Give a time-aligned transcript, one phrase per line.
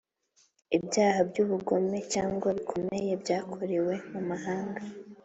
[0.77, 4.81] Ibyaha by’ubugome cyangwa bikomeye byakorewe mu mahanga